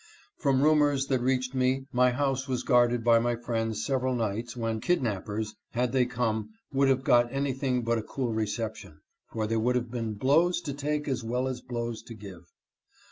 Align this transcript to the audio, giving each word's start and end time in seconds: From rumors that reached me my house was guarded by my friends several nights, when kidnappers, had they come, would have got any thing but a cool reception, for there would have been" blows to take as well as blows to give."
From 0.35 0.63
rumors 0.63 1.05
that 1.09 1.19
reached 1.21 1.53
me 1.53 1.85
my 1.93 2.09
house 2.09 2.47
was 2.47 2.63
guarded 2.63 3.03
by 3.03 3.19
my 3.19 3.35
friends 3.35 3.85
several 3.85 4.15
nights, 4.15 4.57
when 4.57 4.79
kidnappers, 4.81 5.53
had 5.73 5.91
they 5.91 6.07
come, 6.07 6.49
would 6.73 6.87
have 6.89 7.03
got 7.03 7.31
any 7.31 7.53
thing 7.53 7.83
but 7.83 7.99
a 7.99 8.01
cool 8.01 8.33
reception, 8.33 9.01
for 9.31 9.45
there 9.45 9.59
would 9.59 9.75
have 9.75 9.91
been" 9.91 10.13
blows 10.15 10.59
to 10.61 10.73
take 10.73 11.07
as 11.07 11.23
well 11.23 11.47
as 11.47 11.61
blows 11.61 12.01
to 12.01 12.15
give." 12.15 12.51